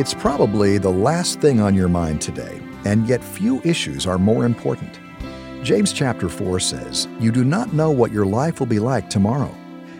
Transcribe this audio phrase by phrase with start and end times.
[0.00, 4.46] It's probably the last thing on your mind today, and yet few issues are more
[4.46, 4.98] important.
[5.62, 9.54] James chapter 4 says, You do not know what your life will be like tomorrow.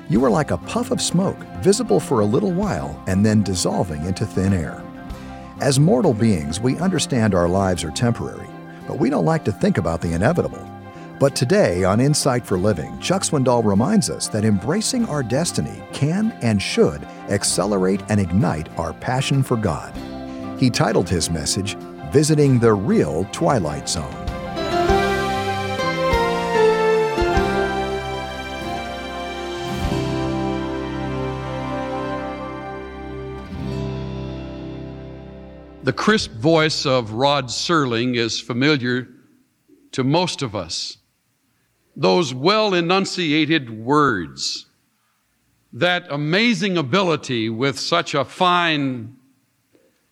[0.09, 4.06] You are like a puff of smoke, visible for a little while and then dissolving
[4.06, 4.82] into thin air.
[5.60, 8.48] As mortal beings, we understand our lives are temporary,
[8.88, 10.66] but we don't like to think about the inevitable.
[11.20, 16.33] But today on Insight for Living, Chuck Swindoll reminds us that embracing our destiny can
[16.41, 19.95] and should accelerate and ignite our passion for God.
[20.59, 21.77] He titled his message,
[22.11, 24.11] Visiting the Real Twilight Zone.
[35.83, 39.06] The crisp voice of Rod Serling is familiar
[39.92, 40.97] to most of us
[42.00, 44.64] those well enunciated words,
[45.70, 49.14] that amazing ability with such a fine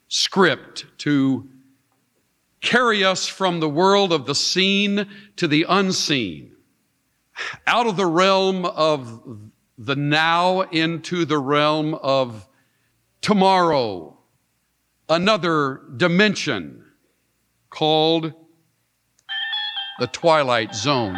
[0.06, 1.48] script to
[2.60, 6.52] carry us from the world of the seen to the unseen,
[7.66, 9.40] out of the realm of
[9.78, 12.46] the now into the realm of
[13.22, 14.14] tomorrow,
[15.08, 16.84] another dimension
[17.70, 18.34] called
[19.98, 21.16] the twilight zone.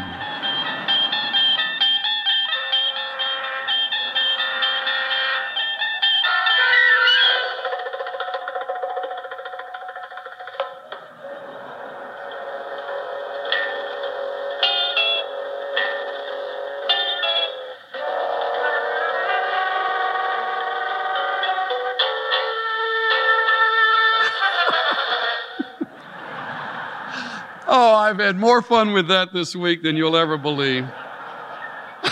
[28.10, 30.82] I've had more fun with that this week than you'll ever believe.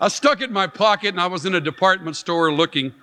[0.00, 2.94] I stuck it in my pocket and I was in a department store looking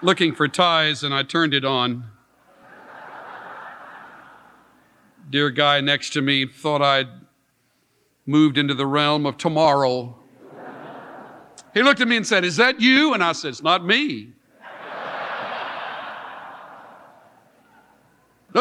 [0.00, 2.04] looking for ties and I turned it on.
[5.28, 7.08] Dear guy next to me thought I'd
[8.24, 10.16] moved into the realm of tomorrow.
[11.74, 13.12] He looked at me and said, Is that you?
[13.12, 14.32] And I said, It's not me.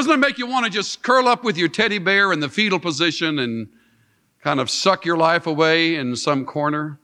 [0.10, 2.50] Doesn't it make you want to just curl up with your teddy bear in the
[2.50, 3.68] fetal position and
[4.42, 7.00] kind of suck your life away in some corner?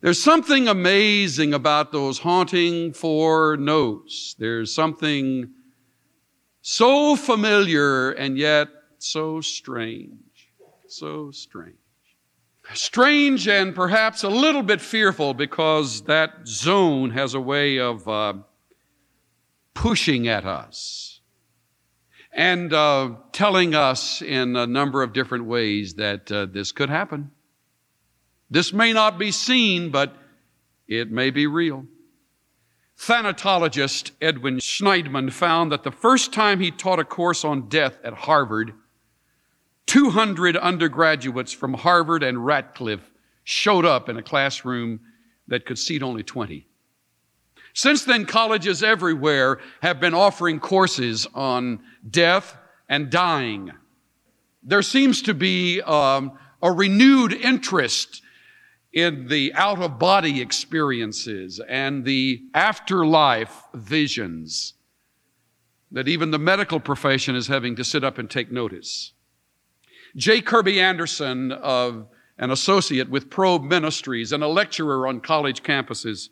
[0.00, 4.34] There's something amazing about those haunting four notes.
[4.38, 5.50] There's something
[6.62, 10.50] so familiar and yet so strange.
[10.86, 11.74] So strange.
[12.72, 18.32] Strange and perhaps a little bit fearful because that zone has a way of uh,
[19.74, 21.07] pushing at us
[22.38, 27.32] and uh, telling us in a number of different ways that uh, this could happen.
[28.48, 30.14] This may not be seen, but
[30.86, 31.84] it may be real.
[32.96, 38.14] Thanatologist Edwin Shneidman found that the first time he taught a course on death at
[38.14, 38.72] Harvard,
[39.86, 43.10] 200 undergraduates from Harvard and Radcliffe
[43.42, 45.00] showed up in a classroom
[45.48, 46.67] that could seat only 20.
[47.78, 51.78] Since then, colleges everywhere have been offering courses on
[52.10, 52.56] death
[52.88, 53.70] and dying.
[54.64, 58.20] There seems to be um, a renewed interest
[58.92, 64.74] in the out of body experiences and the afterlife visions
[65.92, 69.12] that even the medical profession is having to sit up and take notice.
[70.16, 70.42] J.
[70.42, 72.08] Kerby Anderson, of
[72.38, 76.30] an associate with Probe Ministries and a lecturer on college campuses,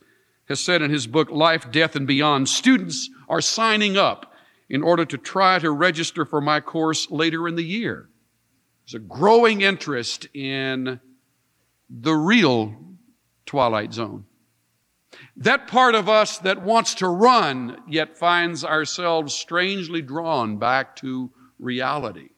[0.49, 4.33] has said in his book, Life, Death, and Beyond, students are signing up
[4.69, 8.09] in order to try to register for my course later in the year.
[8.85, 11.01] There's a growing interest in
[11.91, 12.75] the real
[13.45, 14.25] twilight zone.
[15.37, 21.31] That part of us that wants to run yet finds ourselves strangely drawn back to
[21.59, 22.31] reality.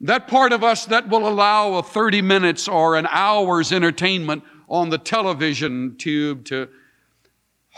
[0.00, 4.90] That part of us that will allow a 30 minutes or an hour's entertainment on
[4.90, 6.68] the television tube to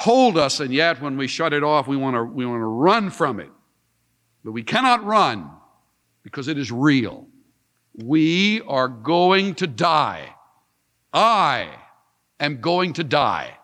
[0.00, 2.64] hold us, and yet when we shut it off, we want to we want to
[2.64, 3.50] run from it.
[4.42, 5.50] But we cannot run
[6.22, 7.26] because it is real.
[7.94, 10.34] We are going to die.
[11.12, 11.68] I
[12.38, 13.58] am going to die.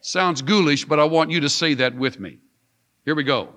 [0.00, 2.38] Sounds ghoulish, but I want you to say that with me.
[3.04, 3.50] Here we go.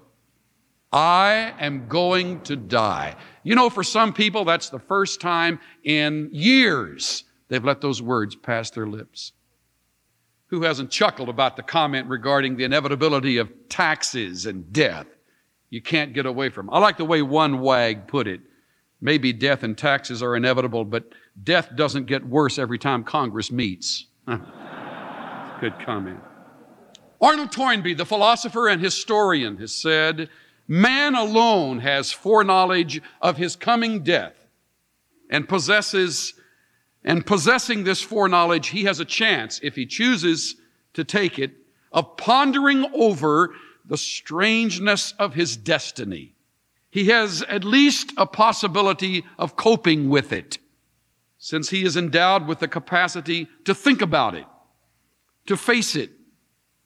[0.91, 3.15] I am going to die.
[3.43, 8.35] You know, for some people, that's the first time in years they've let those words
[8.35, 9.31] pass their lips.
[10.47, 15.07] Who hasn't chuckled about the comment regarding the inevitability of taxes and death?
[15.69, 16.69] You can't get away from.
[16.69, 18.41] I like the way one wag put it.
[19.01, 21.09] Maybe death and taxes are inevitable, but
[21.43, 24.05] death doesn't get worse every time Congress meets.
[24.25, 26.19] Good comment.
[27.21, 30.29] Arnold Toynbee, the philosopher and historian, has said,
[30.67, 34.47] Man alone has foreknowledge of his coming death
[35.29, 36.33] and possesses,
[37.05, 40.55] and possessing this foreknowledge, he has a chance, if he chooses
[40.93, 41.51] to take it,
[41.91, 43.53] of pondering over
[43.85, 46.33] the strangeness of his destiny.
[46.89, 50.57] He has at least a possibility of coping with it,
[51.37, 54.45] since he is endowed with the capacity to think about it,
[55.45, 56.09] to face it,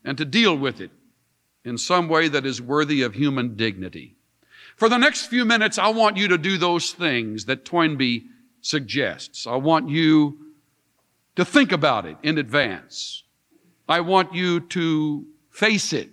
[0.04, 0.92] and to deal with it
[1.63, 4.18] in some way that is worthy of human dignity.
[4.75, 8.25] For the next few minutes, I want you to do those things that Toynbee
[8.61, 9.47] suggests.
[9.47, 10.38] I want you
[11.35, 13.23] to think about it in advance.
[13.88, 16.09] I want you to face it.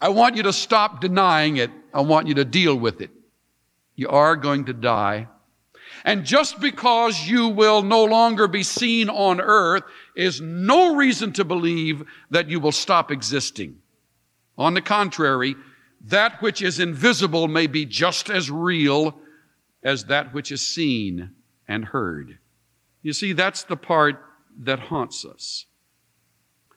[0.00, 1.70] I want you to stop denying it.
[1.92, 3.10] I want you to deal with it.
[3.96, 5.28] You are going to die.
[6.04, 9.82] And just because you will no longer be seen on earth
[10.14, 13.78] is no reason to believe that you will stop existing.
[14.56, 15.56] On the contrary,
[16.04, 19.18] that which is invisible may be just as real
[19.82, 21.30] as that which is seen
[21.68, 22.38] and heard.
[23.02, 24.24] You see, that's the part
[24.58, 25.66] that haunts us.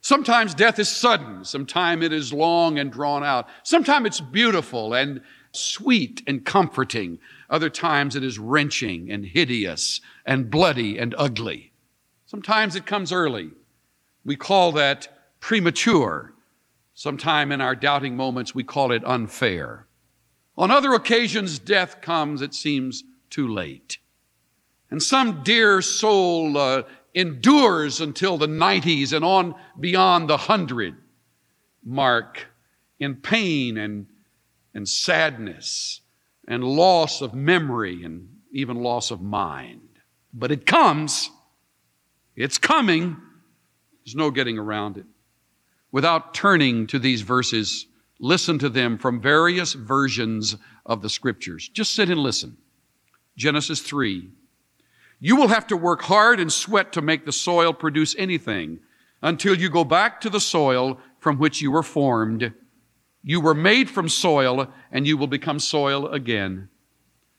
[0.01, 5.21] Sometimes death is sudden, sometimes it is long and drawn out, sometimes it's beautiful and
[5.51, 11.71] sweet and comforting, other times it is wrenching and hideous and bloody and ugly.
[12.25, 13.51] Sometimes it comes early.
[14.25, 15.07] We call that
[15.39, 16.33] premature.
[16.93, 19.87] Sometime in our doubting moments, we call it unfair.
[20.57, 23.97] On other occasions, death comes, it seems, too late.
[24.91, 26.83] And some dear soul uh,
[27.13, 30.95] endures until the 90s and on beyond the 100
[31.83, 32.45] mark
[32.99, 34.05] in pain and,
[34.73, 36.01] and sadness
[36.47, 39.81] and loss of memory and even loss of mind.
[40.33, 41.29] But it comes,
[42.35, 43.17] it's coming,
[44.03, 45.05] there's no getting around it.
[45.91, 47.87] Without turning to these verses,
[48.19, 50.55] listen to them from various versions
[50.85, 51.69] of the scriptures.
[51.69, 52.57] Just sit and listen.
[53.37, 54.29] Genesis 3,
[55.23, 58.79] you will have to work hard and sweat to make the soil produce anything
[59.21, 62.51] until you go back to the soil from which you were formed.
[63.23, 66.69] You were made from soil and you will become soil again.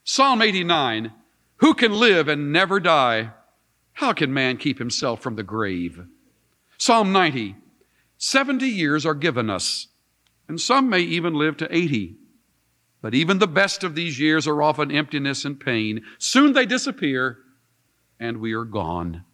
[0.04, 1.12] Psalm 89
[1.56, 3.32] Who can live and never die?
[3.94, 6.06] How can man keep himself from the grave?
[6.78, 7.56] Psalm 90
[8.16, 9.88] 70 years are given us,
[10.46, 12.14] and some may even live to 80.
[13.00, 16.04] But even the best of these years are often emptiness and pain.
[16.18, 17.41] Soon they disappear
[18.22, 19.24] and we are gone.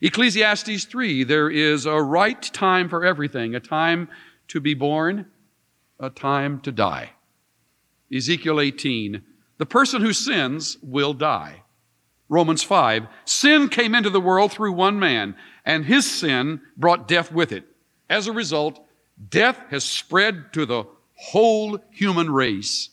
[0.00, 4.08] Ecclesiastes 3 there is a right time for everything, a time
[4.46, 5.26] to be born,
[5.98, 7.10] a time to die.
[8.14, 9.22] Ezekiel 18
[9.58, 11.64] the person who sins will die.
[12.28, 15.34] Romans 5 sin came into the world through one man,
[15.64, 17.64] and his sin brought death with it.
[18.08, 18.80] As a result,
[19.28, 20.84] death has spread to the
[21.16, 22.90] whole human race.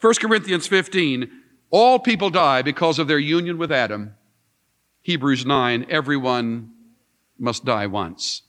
[0.00, 1.37] 1 Corinthians 15
[1.70, 4.14] all people die because of their union with Adam.
[5.02, 6.70] Hebrews 9, everyone
[7.38, 8.42] must die once,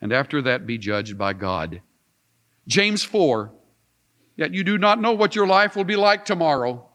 [0.00, 1.80] and after that be judged by God.
[2.66, 3.52] James 4,
[4.36, 6.88] yet you do not know what your life will be like tomorrow.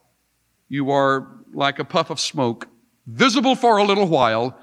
[0.69, 2.67] You are like a puff of smoke,
[3.07, 4.59] visible for a little while,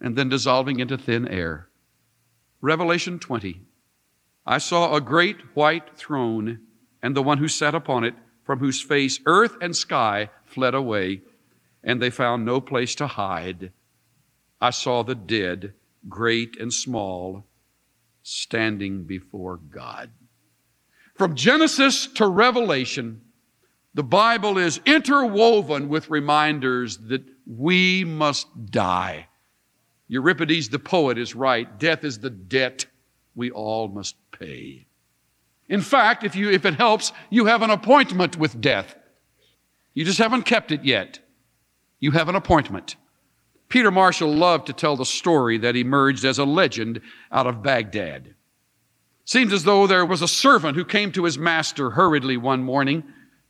[0.00, 1.68] and then dissolving into thin air.
[2.60, 3.62] Revelation 20,
[4.46, 6.60] I saw a great white throne,
[7.02, 11.20] and the one who sat upon it from whose face earth and sky fled away,
[11.82, 13.72] and they found no place to hide.
[14.60, 15.74] I saw the dead,
[16.08, 17.44] great and small,
[18.22, 20.10] standing before God.
[21.14, 23.20] From Genesis to Revelation,
[23.94, 29.28] the Bible is interwoven with reminders that we must die.
[30.08, 31.78] Euripides the poet is right.
[31.78, 32.86] Death is the debt
[33.34, 34.86] we all must pay.
[35.68, 38.94] In fact, if, you, if it helps, you have an appointment with death.
[39.94, 41.18] You just haven't kept it yet.
[42.00, 42.96] You have an appointment.
[43.68, 47.00] Peter Marshall loved to tell the story that emerged as a legend
[47.30, 48.34] out of Baghdad.
[49.24, 53.04] Seems as though there was a servant who came to his master hurriedly one morning,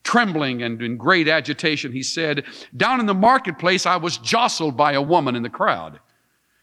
[0.05, 1.93] trembling and in great agitation.
[1.93, 2.45] He said,
[2.77, 5.99] Down in the marketplace, I was jostled by a woman in the crowd.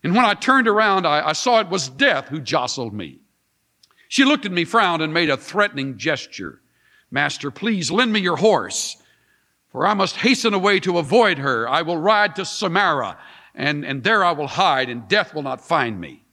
[0.03, 3.19] And when I turned around, I, I saw it was death who jostled me.
[4.09, 6.61] She looked at me, frowned, and made a threatening gesture.
[7.11, 8.97] Master, please lend me your horse,
[9.71, 11.69] for I must hasten away to avoid her.
[11.69, 13.17] I will ride to Samarra,
[13.53, 16.25] and, and there I will hide, and death will not find me.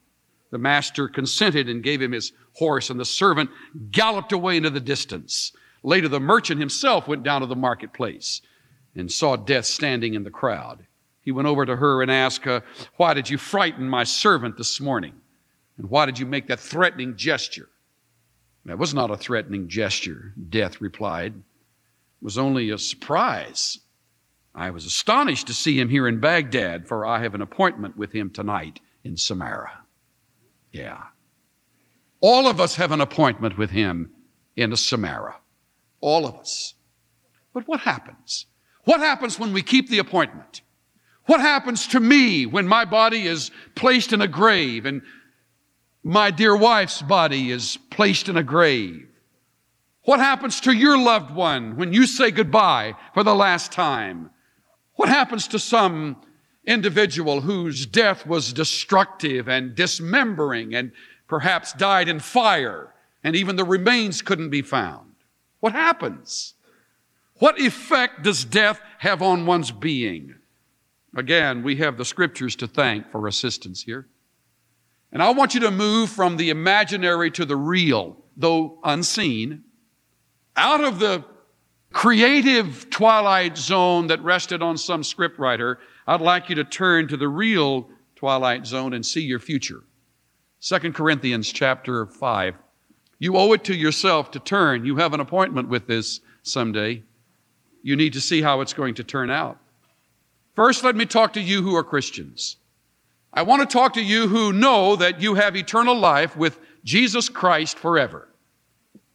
[0.49, 3.51] The master consented and gave him his horse, and the servant
[3.91, 5.51] galloped away into the distance.
[5.83, 8.41] Later, the merchant himself went down to the marketplace
[8.95, 10.87] and saw death standing in the crowd.
[11.21, 12.47] He went over to her and asked,
[12.95, 15.13] Why did you frighten my servant this morning?
[15.77, 17.69] And why did you make that threatening gesture?
[18.65, 21.33] That was not a threatening gesture, death replied.
[21.35, 23.79] It was only a surprise.
[24.53, 28.11] I was astonished to see him here in Baghdad, for I have an appointment with
[28.11, 29.71] him tonight in Samarra.
[30.71, 31.03] Yeah.
[32.19, 34.11] All of us have an appointment with him
[34.55, 35.35] in Samarra.
[36.01, 36.73] All of us.
[37.53, 38.47] But what happens?
[38.83, 40.61] What happens when we keep the appointment?
[41.25, 45.01] What happens to me when my body is placed in a grave and
[46.07, 49.09] my dear wife's body is placed in a grave?
[50.03, 54.29] What happens to your loved one when you say goodbye for the last time?
[54.95, 56.15] What happens to some
[56.65, 60.93] individual whose death was destructive and dismembering and
[61.27, 65.11] perhaps died in fire and even the remains couldn't be found?
[65.59, 66.53] What happens?
[67.39, 70.35] What effect does death have on one's being?
[71.17, 74.07] Again, we have the scriptures to thank for assistance here.
[75.11, 79.63] And I want you to move from the imaginary to the real, though unseen,
[80.55, 81.23] out of the
[81.91, 85.77] creative twilight zone that rested on some scriptwriter.
[86.05, 89.83] I'd like you to turn to the real twilight zone and see your future.
[90.61, 92.55] 2 Corinthians chapter 5.
[93.19, 94.85] You owe it to yourself to turn.
[94.85, 97.03] You have an appointment with this someday.
[97.81, 99.57] You need to see how it's going to turn out.
[100.55, 102.57] First, let me talk to you who are Christians.
[103.33, 107.29] I want to talk to you who know that you have eternal life with Jesus
[107.29, 108.27] Christ forever.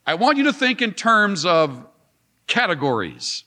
[0.05, 1.85] I want you to think in terms of
[2.47, 3.43] categories.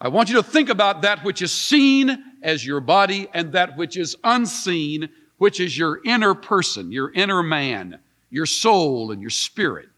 [0.00, 3.76] I want you to think about that which is seen as your body and that
[3.76, 5.08] which is unseen,
[5.38, 7.98] which is your inner person, your inner man,
[8.30, 9.88] your soul, and your spirit.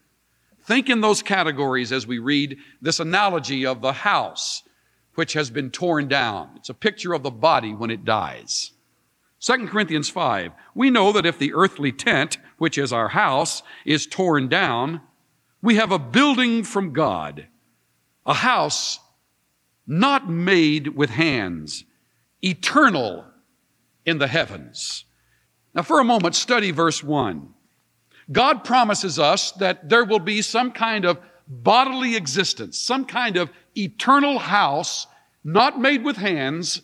[0.63, 4.63] Think in those categories as we read this analogy of the house
[5.15, 6.49] which has been torn down.
[6.55, 8.71] It's a picture of the body when it dies.
[9.43, 10.53] 2 Corinthians 5.
[10.73, 15.01] We know that if the earthly tent, which is our house, is torn down,
[15.61, 17.47] we have a building from God,
[18.25, 18.99] a house
[19.85, 21.83] not made with hands,
[22.41, 23.25] eternal
[24.05, 25.03] in the heavens.
[25.75, 27.49] Now, for a moment, study verse 1.
[28.31, 31.19] God promises us that there will be some kind of
[31.49, 35.05] bodily existence, some kind of eternal house,
[35.43, 36.81] not made with hands,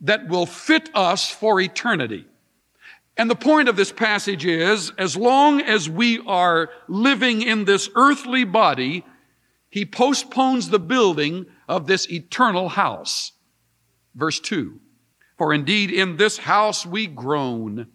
[0.00, 2.26] that will fit us for eternity.
[3.16, 7.90] And the point of this passage is as long as we are living in this
[7.96, 9.04] earthly body,
[9.70, 13.32] he postpones the building of this eternal house.
[14.14, 14.80] Verse 2
[15.36, 17.88] For indeed in this house we groan,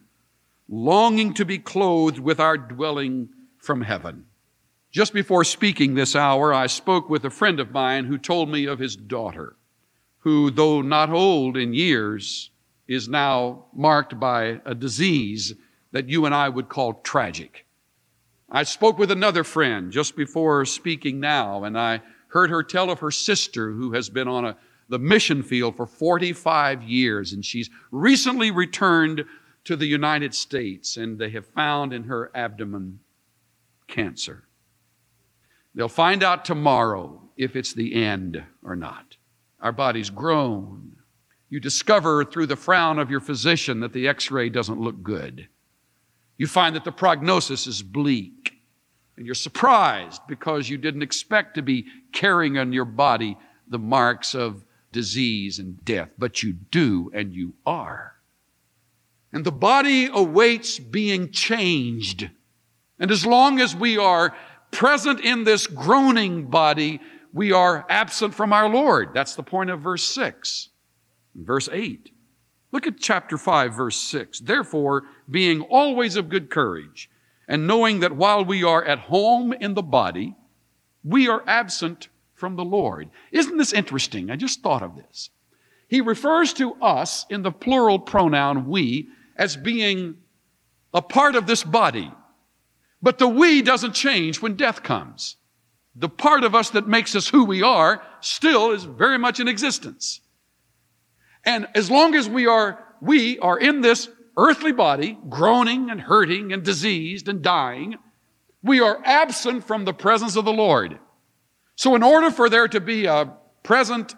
[0.67, 4.25] longing to be clothed with our dwelling from heaven.
[4.91, 8.65] Just before speaking this hour, I spoke with a friend of mine who told me
[8.65, 9.55] of his daughter,
[10.23, 12.49] who, though not old in years,
[12.87, 15.53] is now marked by a disease
[15.91, 17.65] that you and I would call tragic.
[18.49, 22.99] I spoke with another friend just before speaking now, and I heard her tell of
[22.99, 27.69] her sister who has been on a, the mission field for 45 years, and she's
[27.91, 29.25] recently returned
[29.65, 32.99] to the United States, and they have found in her abdomen
[33.87, 34.43] cancer.
[35.75, 39.17] They'll find out tomorrow if it's the end or not.
[39.63, 40.97] Our bodies groan.
[41.49, 45.47] You discover through the frown of your physician that the x ray doesn't look good.
[46.37, 48.59] You find that the prognosis is bleak.
[49.15, 54.35] And you're surprised because you didn't expect to be carrying on your body the marks
[54.35, 58.15] of disease and death, but you do, and you are.
[59.31, 62.29] And the body awaits being changed.
[62.99, 64.35] And as long as we are
[64.71, 66.99] present in this groaning body,
[67.33, 69.09] we are absent from our Lord.
[69.13, 70.69] That's the point of verse 6.
[71.35, 72.11] Verse 8.
[72.71, 74.39] Look at chapter 5, verse 6.
[74.41, 77.09] Therefore, being always of good courage,
[77.47, 80.35] and knowing that while we are at home in the body,
[81.03, 83.09] we are absent from the Lord.
[83.31, 84.29] Isn't this interesting?
[84.29, 85.29] I just thought of this.
[85.87, 90.15] He refers to us in the plural pronoun we as being
[90.93, 92.11] a part of this body.
[93.01, 95.35] But the we doesn't change when death comes.
[95.95, 99.47] The part of us that makes us who we are still is very much in
[99.47, 100.21] existence.
[101.45, 106.51] And as long as we are, we are in this earthly body, groaning and hurting
[106.51, 107.97] and diseased and dying,
[108.63, 110.97] we are absent from the presence of the Lord.
[111.75, 114.15] So in order for there to be a present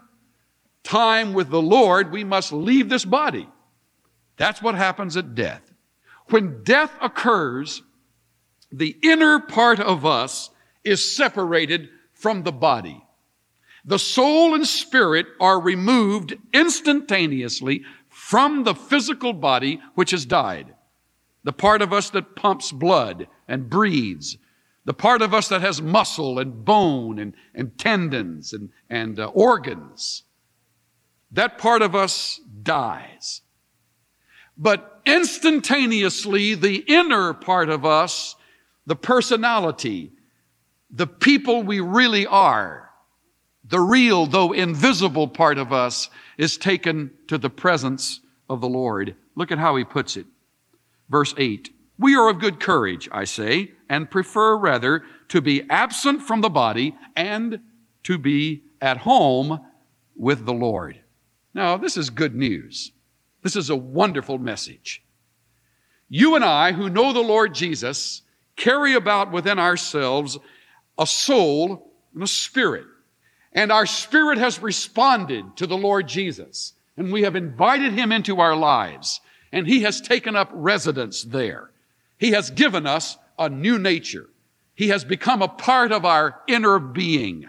[0.84, 3.50] time with the Lord, we must leave this body.
[4.38, 5.62] That's what happens at death.
[6.30, 7.82] When death occurs,
[8.72, 10.50] the inner part of us
[10.86, 13.04] is separated from the body.
[13.84, 20.74] The soul and spirit are removed instantaneously from the physical body which has died.
[21.46, 24.38] the part of us that pumps blood and breathes,
[24.84, 29.28] the part of us that has muscle and bone and, and tendons and, and uh,
[29.28, 30.24] organs,
[31.32, 33.42] that part of us dies.
[34.58, 38.36] But instantaneously, the inner part of us,
[38.88, 40.14] the personality,
[40.90, 42.90] the people we really are,
[43.68, 49.16] the real, though invisible part of us, is taken to the presence of the Lord.
[49.36, 50.26] Look at how he puts it.
[51.10, 56.22] Verse 8 We are of good courage, I say, and prefer rather to be absent
[56.22, 57.60] from the body and
[58.04, 59.60] to be at home
[60.16, 61.00] with the Lord.
[61.54, 62.92] Now, this is good news.
[63.42, 65.04] This is a wonderful message.
[66.10, 68.22] You and I, who know the Lord Jesus,
[68.56, 70.38] carry about within ourselves
[70.98, 72.86] a soul and a spirit.
[73.54, 76.74] And our spirit has responded to the Lord Jesus.
[76.98, 79.22] And we have invited him into our lives.
[79.52, 81.72] And he has taken up residence there.
[82.18, 84.30] He has given us a new nature.
[84.76, 87.46] He has become a part of our inner being.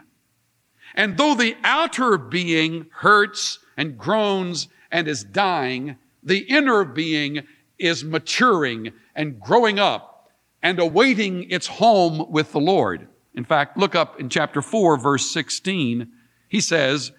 [0.94, 7.46] And though the outer being hurts and groans and is dying, the inner being
[7.78, 10.30] is maturing and growing up
[10.62, 13.08] and awaiting its home with the Lord.
[13.36, 16.10] In fact, look up in chapter 4, verse 16.
[16.48, 17.12] He says,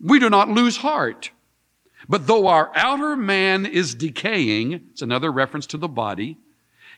[0.00, 1.30] We do not lose heart.
[2.08, 6.38] But though our outer man is decaying, it's another reference to the body,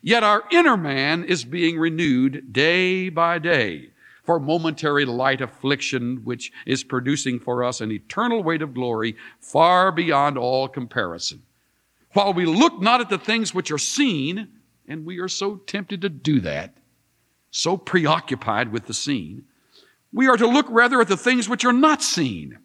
[0.01, 3.91] yet our inner man is being renewed day by day
[4.23, 9.91] for momentary light affliction, which is producing for us an eternal weight of glory far
[9.91, 11.43] beyond all comparison.
[12.13, 14.49] While we look not at the things which are seen,
[14.87, 16.77] and we are so tempted to do that,
[17.53, 19.45] so preoccupied with the seen,
[20.13, 22.59] we are to look rather at the things which are not seen.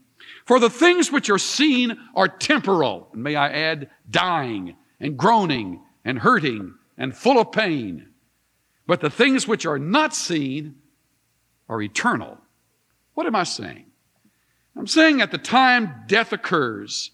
[0.45, 5.81] For the things which are seen are temporal, and may I add, dying and groaning
[6.03, 8.07] and hurting and full of pain.
[8.87, 10.75] But the things which are not seen
[11.67, 12.37] are eternal.
[13.13, 13.85] What am I saying?
[14.77, 17.11] I'm saying at the time death occurs,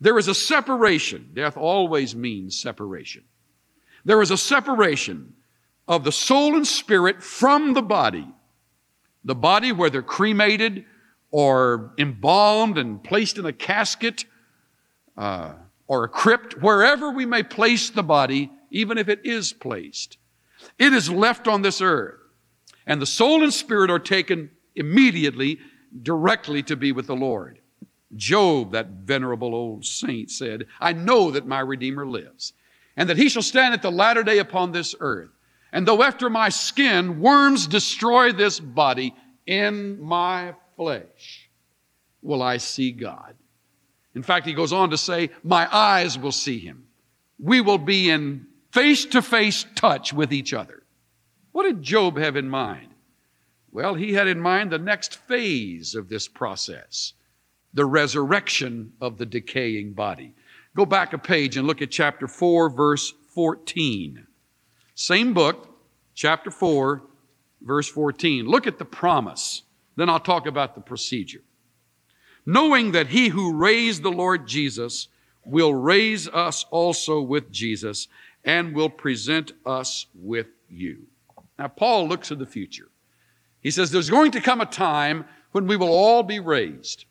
[0.00, 1.30] there is a separation.
[1.34, 3.22] Death always means separation.
[4.04, 5.34] There is a separation
[5.88, 8.26] of the soul and spirit from the body.
[9.24, 10.84] The body, whether cremated
[11.30, 14.24] or embalmed and placed in a casket
[15.16, 15.54] uh,
[15.86, 20.18] or a crypt, wherever we may place the body, even if it is placed,
[20.78, 22.18] it is left on this earth.
[22.86, 25.58] And the soul and spirit are taken immediately,
[26.02, 27.60] directly to be with the Lord.
[28.16, 32.52] Job, that venerable old saint, said, I know that my Redeemer lives,
[32.96, 35.30] and that he shall stand at the latter day upon this earth.
[35.72, 39.14] And though after my skin worms destroy this body,
[39.46, 41.48] in my flesh
[42.20, 43.34] will I see God.
[44.14, 46.86] In fact, he goes on to say, My eyes will see him.
[47.38, 50.82] We will be in face to face touch with each other.
[51.52, 52.88] What did Job have in mind?
[53.70, 57.14] Well, he had in mind the next phase of this process
[57.74, 60.34] the resurrection of the decaying body.
[60.76, 64.26] Go back a page and look at chapter 4, verse 14.
[64.94, 65.68] Same book,
[66.14, 67.02] chapter 4,
[67.62, 68.46] verse 14.
[68.46, 69.62] Look at the promise.
[69.96, 71.42] Then I'll talk about the procedure.
[72.44, 75.08] Knowing that he who raised the Lord Jesus
[75.44, 78.08] will raise us also with Jesus
[78.44, 81.06] and will present us with you.
[81.58, 82.88] Now, Paul looks to the future.
[83.60, 87.04] He says there's going to come a time when we will all be raised.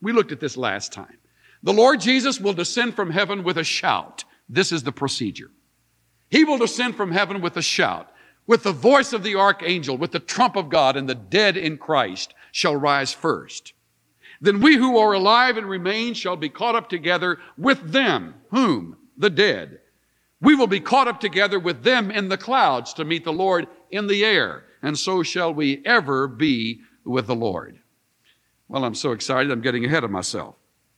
[0.00, 1.18] We looked at this last time.
[1.62, 4.24] The Lord Jesus will descend from heaven with a shout.
[4.48, 5.50] This is the procedure.
[6.32, 8.10] He will descend from heaven with a shout,
[8.46, 11.76] with the voice of the archangel, with the trump of God, and the dead in
[11.76, 13.74] Christ shall rise first.
[14.40, 18.34] Then we who are alive and remain shall be caught up together with them.
[18.50, 18.96] Whom?
[19.18, 19.80] The dead.
[20.40, 23.68] We will be caught up together with them in the clouds to meet the Lord
[23.90, 27.78] in the air, and so shall we ever be with the Lord.
[28.68, 30.54] Well, I'm so excited, I'm getting ahead of myself.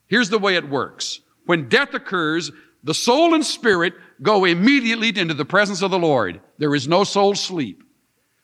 [0.06, 1.22] Here's the way it works.
[1.44, 2.52] When death occurs,
[2.84, 6.40] the soul and spirit go immediately into the presence of the Lord.
[6.58, 7.82] There is no soul sleep.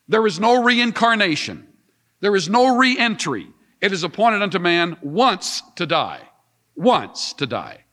[0.07, 1.67] There is no reincarnation.
[2.19, 3.47] There is no re-entry.
[3.81, 6.21] It is appointed unto man once to die.
[6.75, 7.85] Once to die.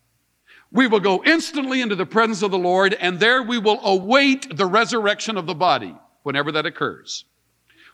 [0.70, 4.54] We will go instantly into the presence of the Lord, and there we will await
[4.54, 7.24] the resurrection of the body whenever that occurs.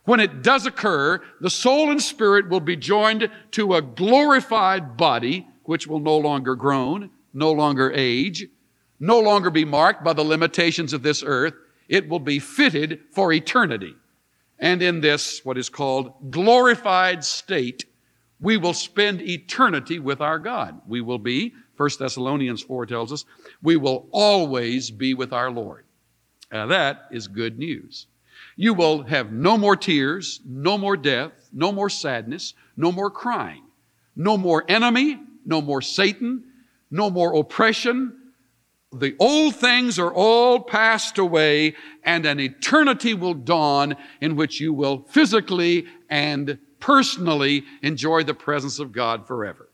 [0.04, 5.46] When it does occur, the soul and spirit will be joined to a glorified body,
[5.62, 8.46] which will no longer groan, no longer age,
[9.04, 11.52] no longer be marked by the limitations of this earth.
[11.88, 13.94] It will be fitted for eternity.
[14.58, 17.84] And in this, what is called glorified state,
[18.40, 20.80] we will spend eternity with our God.
[20.88, 23.26] We will be, 1 Thessalonians 4 tells us,
[23.62, 25.84] we will always be with our Lord.
[26.50, 28.06] Now that is good news.
[28.56, 33.64] You will have no more tears, no more death, no more sadness, no more crying,
[34.16, 36.44] no more enemy, no more Satan,
[36.90, 38.23] no more oppression.
[39.00, 44.72] The old things are all passed away, and an eternity will dawn in which you
[44.72, 49.70] will physically and personally enjoy the presence of God forever.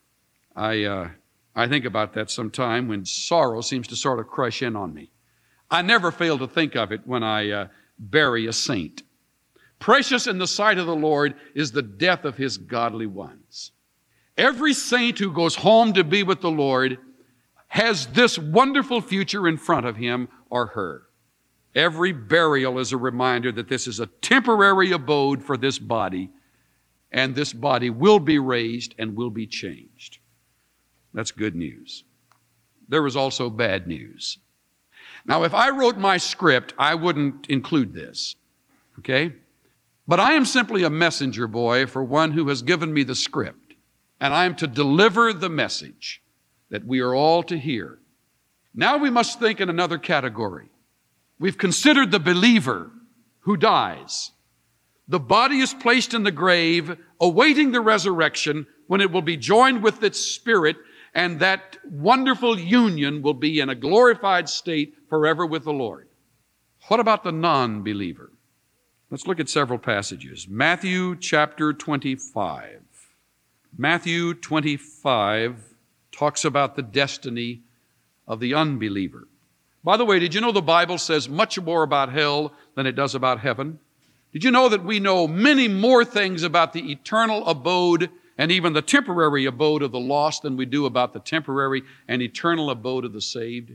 [0.54, 1.08] I, uh,
[1.54, 5.10] I think about that sometime when sorrow seems to sort of crush in on me.
[5.70, 9.02] I never fail to think of it when I uh, bury a saint.
[9.78, 13.72] Precious in the sight of the Lord is the death of his godly ones.
[14.36, 16.98] Every saint who goes home to be with the Lord
[17.70, 21.04] has this wonderful future in front of him or her.
[21.72, 26.30] Every burial is a reminder that this is a temporary abode for this body,
[27.12, 30.18] and this body will be raised and will be changed.
[31.14, 32.02] That's good news.
[32.88, 34.38] There was also bad news.
[35.24, 38.34] Now, if I wrote my script, I wouldn't include this,
[38.98, 39.32] okay?
[40.08, 43.74] But I am simply a messenger boy for one who has given me the script,
[44.20, 46.20] and I am to deliver the message
[46.70, 47.98] that we are all to hear.
[48.74, 50.68] Now we must think in another category.
[51.38, 52.90] We've considered the believer
[53.40, 54.32] who dies.
[55.08, 59.82] The body is placed in the grave, awaiting the resurrection when it will be joined
[59.82, 60.76] with its spirit
[61.14, 66.08] and that wonderful union will be in a glorified state forever with the Lord.
[66.88, 68.30] What about the non believer?
[69.10, 70.46] Let's look at several passages.
[70.48, 72.82] Matthew chapter 25.
[73.76, 75.69] Matthew 25
[76.20, 77.62] talks about the destiny
[78.28, 79.26] of the unbeliever.
[79.82, 82.92] By the way, did you know the Bible says much more about hell than it
[82.92, 83.78] does about heaven?
[84.30, 88.74] Did you know that we know many more things about the eternal abode and even
[88.74, 93.06] the temporary abode of the lost than we do about the temporary and eternal abode
[93.06, 93.72] of the saved.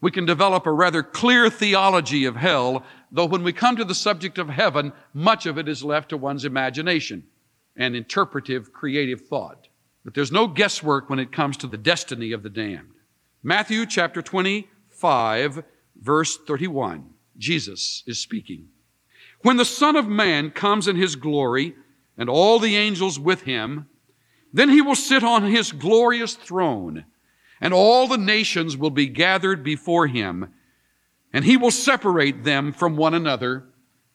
[0.00, 3.94] We can develop a rather clear theology of hell, though when we come to the
[3.94, 7.22] subject of heaven, much of it is left to one's imagination
[7.76, 9.67] and interpretive, creative thought.
[10.04, 12.94] But there's no guesswork when it comes to the destiny of the damned.
[13.42, 15.64] Matthew chapter 25,
[16.00, 17.10] verse 31.
[17.36, 18.68] Jesus is speaking.
[19.42, 21.74] When the Son of Man comes in his glory,
[22.18, 23.86] and all the angels with him.
[24.52, 27.04] Then he will sit on his glorious throne,
[27.60, 30.52] and all the nations will be gathered before him,
[31.32, 33.68] and he will separate them from one another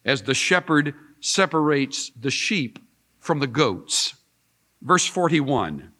[0.03, 2.77] as the shepherd separates the sheep
[3.19, 4.15] from the goats.
[4.83, 5.91] Verse 41.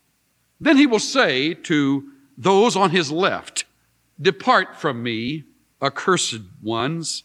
[0.60, 3.66] Then he will say to those on his left,
[4.22, 5.46] Depart from me,
[5.82, 7.24] accursed ones,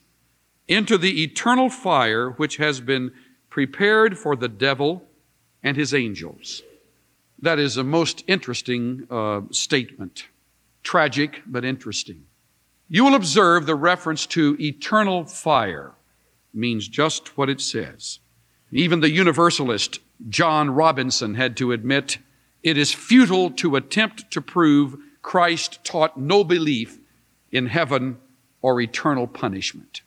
[0.66, 3.12] into the eternal fire which has been
[3.51, 5.03] prepared for the devil
[5.62, 6.62] and his angels.
[7.40, 10.27] That is a most interesting uh, statement.
[10.83, 12.25] Tragic, but interesting.
[12.88, 15.92] You will observe the reference to eternal fire
[16.55, 18.21] means just what it says.
[18.73, 22.18] Even the universalist John Robinson had to admit
[22.62, 26.98] it is futile to attempt to prove Christ taught no belief
[27.52, 28.18] in heaven
[28.61, 30.02] or eternal punishment.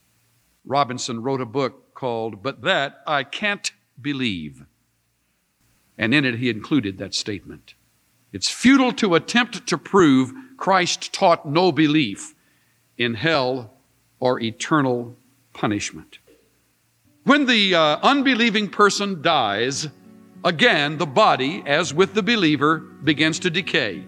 [0.65, 4.65] Robinson wrote a book called But That I Can't Believe.
[5.97, 7.75] And in it, he included that statement.
[8.33, 12.33] It's futile to attempt to prove Christ taught no belief
[12.97, 13.73] in hell
[14.19, 15.15] or eternal
[15.53, 16.19] punishment.
[17.23, 19.87] When the uh, unbelieving person dies,
[20.43, 24.05] again, the body, as with the believer, begins to decay.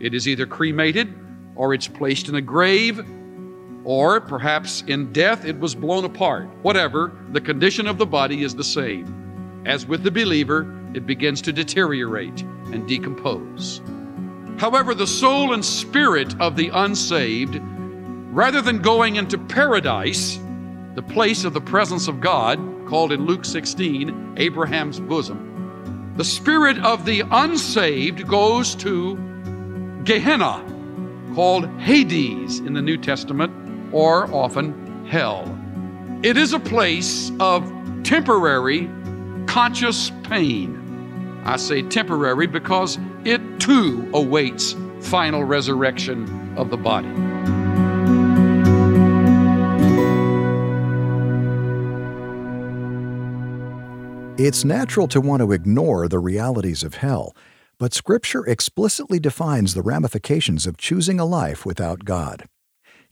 [0.00, 1.14] It is either cremated
[1.56, 3.04] or it's placed in a grave
[3.84, 6.48] or perhaps in death it was blown apart.
[6.62, 9.62] Whatever, the condition of the body is the same.
[9.66, 13.82] As with the believer, it begins to deteriorate and decompose.
[14.58, 17.60] However, the soul and spirit of the unsaved,
[18.32, 20.38] rather than going into paradise,
[20.94, 25.53] the place of the presence of God, called in Luke 16 Abraham's bosom,
[26.16, 29.16] the spirit of the unsaved goes to
[30.04, 30.64] Gehenna,
[31.34, 33.52] called Hades in the New Testament,
[33.92, 35.58] or often hell.
[36.22, 37.70] It is a place of
[38.04, 38.88] temporary
[39.46, 41.42] conscious pain.
[41.44, 47.63] I say temporary because it too awaits final resurrection of the body.
[54.36, 57.36] It's natural to want to ignore the realities of hell,
[57.78, 62.48] but Scripture explicitly defines the ramifications of choosing a life without God.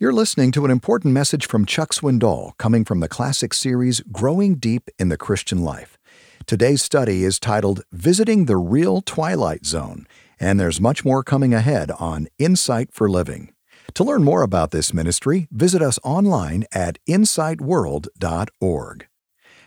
[0.01, 4.57] You're listening to an important message from Chuck Swindoll coming from the classic series Growing
[4.57, 5.97] Deep in the Christian Life.
[6.45, 10.09] Today's study is titled Visiting the Real Twilight Zone,
[10.41, 13.53] and there's much more coming ahead on Insight for Living.
[13.95, 19.07] To learn more about this ministry, visit us online at insightworld.org.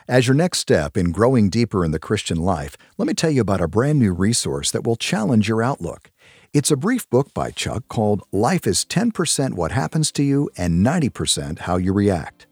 [0.07, 3.41] As your next step in growing deeper in the Christian life, let me tell you
[3.41, 6.11] about a brand new resource that will challenge your outlook.
[6.53, 10.85] It's a brief book by Chuck called Life is 10% What Happens to You and
[10.85, 12.45] 90% How You React.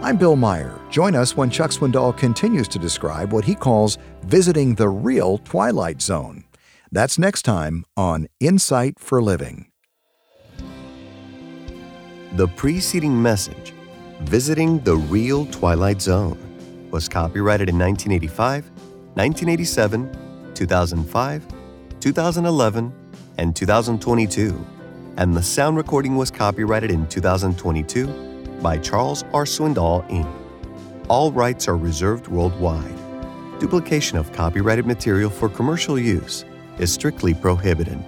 [0.05, 0.81] I'm Bill Meyer.
[0.90, 6.03] Join us when Chuck Swindoll continues to describe what he calls visiting the real Twilight
[6.03, 6.44] Zone.
[6.90, 9.66] That's next time on Insight for Living.
[12.33, 13.75] The preceding message,
[14.22, 16.38] Visiting the Real Twilight Zone,
[16.90, 18.72] was copyrighted in 1985
[19.14, 21.46] 1987, 2005,
[22.01, 22.92] 2011,
[23.37, 24.66] and 2022,
[25.18, 28.07] and the sound recording was copyrighted in 2022
[28.62, 29.44] by Charles R.
[29.44, 30.27] Swindoll, Inc.
[31.09, 32.96] All rights are reserved worldwide.
[33.61, 36.46] Duplication of copyrighted material for commercial use
[36.79, 38.03] is strictly prohibited.